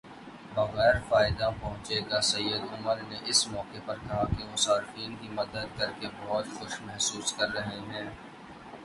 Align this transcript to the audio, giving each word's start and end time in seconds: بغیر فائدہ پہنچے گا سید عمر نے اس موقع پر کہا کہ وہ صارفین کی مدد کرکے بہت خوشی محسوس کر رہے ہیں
بغیر 0.55 0.95
فائدہ 1.09 1.49
پہنچے 1.61 1.99
گا 2.11 2.21
سید 2.21 2.63
عمر 2.73 3.01
نے 3.09 3.17
اس 3.25 3.47
موقع 3.47 3.81
پر 3.85 3.97
کہا 4.07 4.23
کہ 4.27 4.43
وہ 4.43 4.57
صارفین 4.57 5.15
کی 5.21 5.29
مدد 5.31 5.77
کرکے 5.77 6.07
بہت 6.19 6.47
خوشی 6.55 6.85
محسوس 6.85 7.33
کر 7.33 7.53
رہے 7.53 7.79
ہیں 7.89 8.07